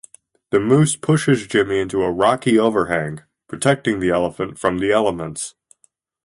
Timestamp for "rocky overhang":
2.11-3.21